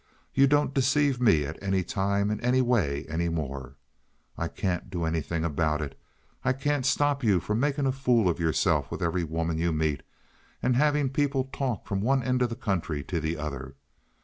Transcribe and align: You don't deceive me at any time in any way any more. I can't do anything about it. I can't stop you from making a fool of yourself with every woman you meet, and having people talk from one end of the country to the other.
You 0.33 0.47
don't 0.47 0.73
deceive 0.73 1.21
me 1.21 1.45
at 1.45 1.61
any 1.61 1.83
time 1.83 2.31
in 2.31 2.41
any 2.41 2.59
way 2.59 3.05
any 3.07 3.29
more. 3.29 3.75
I 4.35 4.47
can't 4.47 4.89
do 4.89 5.05
anything 5.05 5.45
about 5.45 5.79
it. 5.79 5.95
I 6.43 6.53
can't 6.53 6.87
stop 6.87 7.23
you 7.23 7.39
from 7.39 7.59
making 7.59 7.85
a 7.85 7.91
fool 7.91 8.27
of 8.27 8.39
yourself 8.39 8.89
with 8.89 9.03
every 9.03 9.23
woman 9.23 9.59
you 9.59 9.71
meet, 9.71 10.01
and 10.63 10.75
having 10.75 11.09
people 11.11 11.49
talk 11.53 11.85
from 11.85 12.01
one 12.01 12.23
end 12.23 12.41
of 12.41 12.49
the 12.49 12.55
country 12.55 13.03
to 13.03 13.19
the 13.19 13.37
other. 13.37 13.75